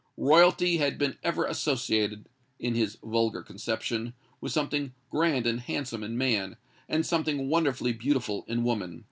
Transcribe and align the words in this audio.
Royalty 0.17 0.77
had 0.77 0.97
been 0.97 1.19
ever 1.21 1.45
associated, 1.45 2.27
in 2.57 2.73
his 2.73 2.97
vulgar 3.03 3.43
conception, 3.43 4.15
with 4.41 4.51
something 4.51 4.93
grand 5.11 5.45
and 5.45 5.59
handsome 5.59 6.01
in 6.01 6.17
man, 6.17 6.57
and 6.89 7.05
something 7.05 7.49
wonderfully 7.49 7.93
beautiful 7.93 8.43
in 8.47 8.63
woman. 8.63 8.99